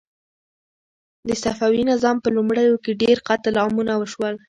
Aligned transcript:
د 1.27 1.29
صفوي 1.43 1.81
نظام 1.91 2.17
په 2.21 2.29
لومړیو 2.35 2.75
کې 2.83 2.99
ډېر 3.03 3.17
قتل 3.29 3.53
عامونه 3.63 3.93
وشول. 3.97 4.35